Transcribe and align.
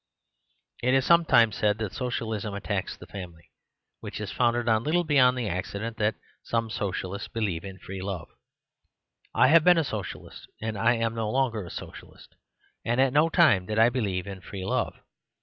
It 0.81 0.95
is 0.95 1.05
sometimes 1.05 1.55
said 1.55 1.77
that 1.77 1.93
Socialism 1.93 2.55
attacks 2.55 2.97
the 2.97 3.05
family; 3.05 3.51
which 3.99 4.19
is 4.19 4.31
founded 4.31 4.67
on 4.67 4.83
little 4.83 5.03
beyond 5.03 5.37
the 5.37 5.47
accident 5.47 5.97
that 5.97 6.15
some 6.41 6.71
Socialists 6.71 7.27
believe 7.27 7.63
in 7.63 7.77
free 7.77 8.01
love. 8.01 8.27
I 9.35 9.49
have 9.49 9.63
been 9.63 9.77
a 9.77 9.83
Socialist, 9.83 10.47
and 10.59 10.75
I 10.75 10.95
am 10.95 11.13
no 11.13 11.29
longer 11.29 11.63
a 11.63 11.69
Socialist, 11.69 12.35
and 12.83 12.99
at 12.99 13.13
no 13.13 13.29
time 13.29 13.67
did 13.67 13.77
I 13.77 13.89
believe 13.89 14.25
in 14.25 14.41
free 14.41 14.65
love. 14.65 14.95